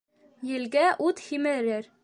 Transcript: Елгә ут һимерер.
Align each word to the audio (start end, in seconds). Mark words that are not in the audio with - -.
Елгә 0.51 0.87
ут 1.09 1.23
һимерер. 1.27 1.91